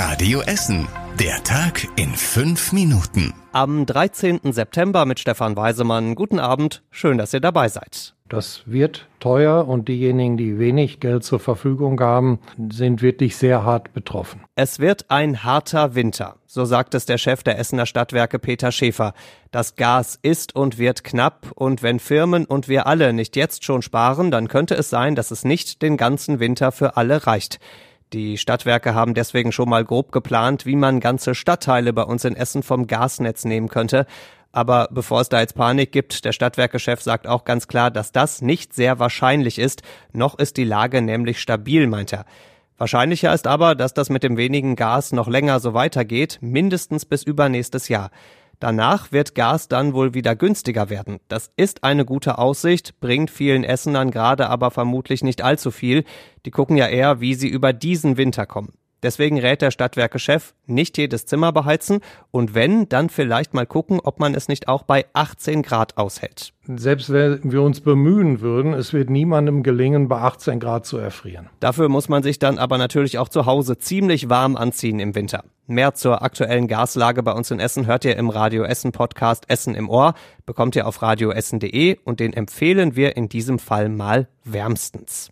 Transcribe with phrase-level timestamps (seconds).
[0.00, 0.86] Radio Essen.
[1.18, 3.34] Der Tag in fünf Minuten.
[3.50, 4.52] Am 13.
[4.52, 6.14] September mit Stefan Weisemann.
[6.14, 6.84] Guten Abend.
[6.92, 8.14] Schön, dass ihr dabei seid.
[8.28, 12.38] Das wird teuer und diejenigen, die wenig Geld zur Verfügung haben,
[12.70, 14.44] sind wirklich sehr hart betroffen.
[14.54, 19.14] Es wird ein harter Winter, so sagt es der Chef der Essener Stadtwerke Peter Schäfer.
[19.50, 23.82] Das Gas ist und wird knapp und wenn Firmen und wir alle nicht jetzt schon
[23.82, 27.58] sparen, dann könnte es sein, dass es nicht den ganzen Winter für alle reicht.
[28.14, 32.36] Die Stadtwerke haben deswegen schon mal grob geplant, wie man ganze Stadtteile bei uns in
[32.36, 34.06] Essen vom Gasnetz nehmen könnte.
[34.50, 38.40] Aber bevor es da jetzt Panik gibt, der Stadtwerkechef sagt auch ganz klar, dass das
[38.40, 39.82] nicht sehr wahrscheinlich ist.
[40.12, 42.24] Noch ist die Lage nämlich stabil, meint er.
[42.78, 47.24] Wahrscheinlicher ist aber, dass das mit dem wenigen Gas noch länger so weitergeht, mindestens bis
[47.24, 48.10] übernächstes Jahr.
[48.60, 51.20] Danach wird Gas dann wohl wieder günstiger werden.
[51.28, 56.04] Das ist eine gute Aussicht, bringt vielen Essenern gerade aber vermutlich nicht allzu viel.
[56.44, 58.77] Die gucken ja eher, wie sie über diesen Winter kommen.
[59.02, 64.18] Deswegen rät der Stadtwerke-Chef, nicht jedes Zimmer beheizen und wenn, dann vielleicht mal gucken, ob
[64.18, 66.52] man es nicht auch bei 18 Grad aushält.
[66.76, 71.48] Selbst wenn wir uns bemühen würden, es wird niemandem gelingen, bei 18 Grad zu erfrieren.
[71.60, 75.44] Dafür muss man sich dann aber natürlich auch zu Hause ziemlich warm anziehen im Winter.
[75.66, 79.74] Mehr zur aktuellen Gaslage bei uns in Essen hört ihr im Radio Essen Podcast Essen
[79.74, 85.30] im Ohr, bekommt ihr auf radioessen.de und den empfehlen wir in diesem Fall mal wärmstens.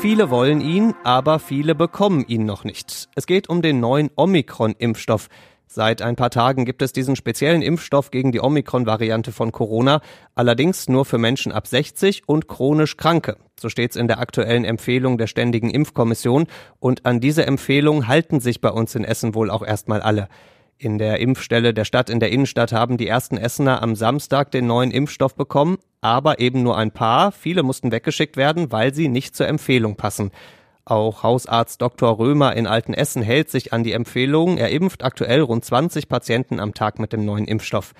[0.00, 3.10] Viele wollen ihn, aber viele bekommen ihn noch nicht.
[3.16, 5.28] Es geht um den neuen Omikron-Impfstoff.
[5.66, 10.00] Seit ein paar Tagen gibt es diesen speziellen Impfstoff gegen die Omikron-Variante von Corona,
[10.34, 13.36] allerdings nur für Menschen ab 60 und chronisch Kranke.
[13.60, 16.46] So steht es in der aktuellen Empfehlung der Ständigen Impfkommission.
[16.78, 20.28] Und an diese Empfehlung halten sich bei uns in Essen wohl auch erstmal alle.
[20.78, 24.66] In der Impfstelle der Stadt in der Innenstadt haben die ersten Essener am Samstag den
[24.66, 27.32] neuen Impfstoff bekommen, aber eben nur ein paar.
[27.32, 30.30] Viele mussten weggeschickt werden, weil sie nicht zur Empfehlung passen.
[30.84, 32.18] Auch Hausarzt Dr.
[32.18, 34.56] Römer in Altenessen hält sich an die Empfehlung.
[34.56, 37.92] Er impft aktuell rund 20 Patienten am Tag mit dem neuen Impfstoff.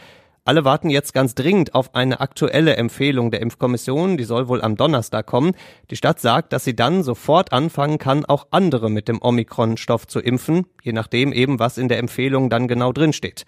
[0.44, 4.74] Alle warten jetzt ganz dringend auf eine aktuelle Empfehlung der Impfkommission, die soll wohl am
[4.74, 5.52] Donnerstag kommen.
[5.90, 10.18] Die Stadt sagt, dass sie dann sofort anfangen kann, auch andere mit dem Omikron-Stoff zu
[10.18, 13.44] impfen, je nachdem eben, was in der Empfehlung dann genau drinsteht.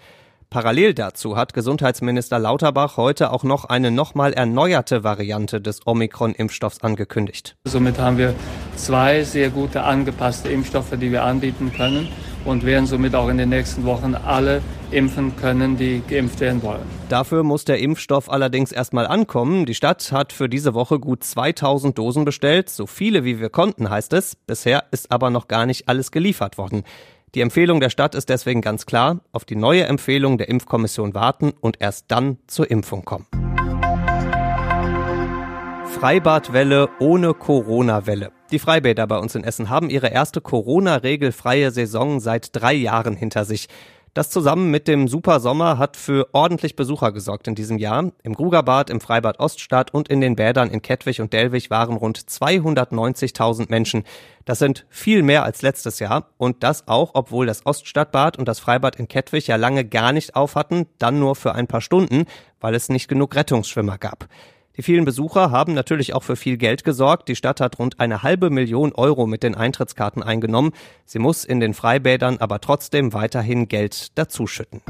[0.53, 7.57] Parallel dazu hat Gesundheitsminister Lauterbach heute auch noch eine nochmal erneuerte Variante des Omikron-Impfstoffs angekündigt.
[7.65, 8.35] Somit haben wir
[8.77, 12.09] zwei sehr gute angepasste Impfstoffe, die wir anbieten können
[12.45, 16.83] und werden somit auch in den nächsten Wochen alle impfen können, die geimpft werden wollen.
[17.09, 19.65] Dafür muss der Impfstoff allerdings erstmal ankommen.
[19.65, 23.89] Die Stadt hat für diese Woche gut 2000 Dosen bestellt, so viele wie wir konnten,
[23.89, 24.37] heißt es.
[24.37, 26.85] Bisher ist aber noch gar nicht alles geliefert worden.
[27.35, 31.55] Die Empfehlung der Stadt ist deswegen ganz klar, auf die neue Empfehlung der Impfkommission warten
[31.63, 33.27] und erst dann zur Impfung kommen.
[35.87, 38.33] Freibadwelle ohne Corona-Welle.
[38.51, 43.47] Die Freibäder bei uns in Essen haben ihre erste Corona-regelfreie Saison seit drei Jahren hinter
[43.47, 43.69] sich.
[44.15, 48.13] Das zusammen mit dem Supersommer hat für ordentlich Besucher gesorgt in diesem Jahr.
[48.23, 52.19] Im Grugerbad, im Freibad Oststadt und in den Bädern in Kettwig und Delwig waren rund
[52.19, 54.05] 290.000 Menschen.
[54.45, 58.59] Das sind viel mehr als letztes Jahr und das auch, obwohl das Oststadtbad und das
[58.59, 62.27] Freibad in Kettwig ja lange gar nicht auf hatten, dann nur für ein paar Stunden,
[62.61, 64.29] weil es nicht genug Rettungsschwimmer gab.
[64.77, 67.29] Die vielen Besucher haben natürlich auch für viel Geld gesorgt.
[67.29, 70.73] Die Stadt hat rund eine halbe Million Euro mit den Eintrittskarten eingenommen.
[71.05, 74.81] Sie muss in den Freibädern aber trotzdem weiterhin Geld dazuschütten.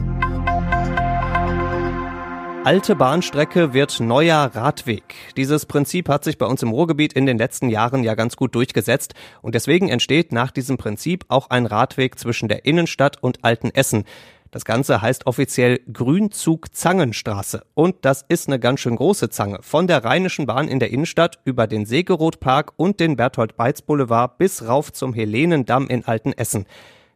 [2.65, 5.03] Alte Bahnstrecke wird neuer Radweg.
[5.37, 8.55] Dieses Prinzip hat sich bei uns im Ruhrgebiet in den letzten Jahren ja ganz gut
[8.55, 14.05] durchgesetzt und deswegen entsteht nach diesem Prinzip auch ein Radweg zwischen der Innenstadt und Altenessen.
[14.53, 17.65] Das Ganze heißt offiziell Grünzug Zangenstraße.
[17.73, 19.61] Und das ist eine ganz schön große Zange.
[19.63, 24.93] Von der Rheinischen Bahn in der Innenstadt über den Segeroth-Park und den Berthold-Beitz-Boulevard bis rauf
[24.93, 26.67] zum Helenendamm in Altenessen.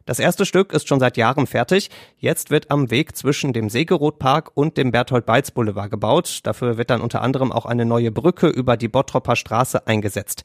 [0.07, 1.91] Das erste Stück ist schon seit Jahren fertig.
[2.17, 6.39] Jetzt wird am Weg zwischen dem Segeroth-Park und dem Berthold-Beitz-Boulevard gebaut.
[6.41, 10.43] Dafür wird dann unter anderem auch eine neue Brücke über die Bottropper Straße eingesetzt.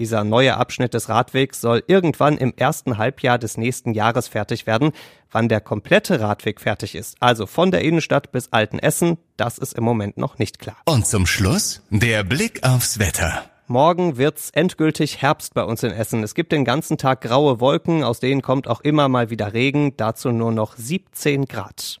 [0.00, 4.92] Dieser neue Abschnitt des Radwegs soll irgendwann im ersten Halbjahr des nächsten Jahres fertig werden.
[5.30, 9.84] Wann der komplette Radweg fertig ist, also von der Innenstadt bis Altenessen, das ist im
[9.84, 10.78] Moment noch nicht klar.
[10.86, 13.44] Und zum Schluss der Blick aufs Wetter.
[13.66, 16.22] Morgen wird's endgültig Herbst bei uns in Essen.
[16.22, 19.98] Es gibt den ganzen Tag graue Wolken, aus denen kommt auch immer mal wieder Regen,
[19.98, 22.00] dazu nur noch 17 Grad.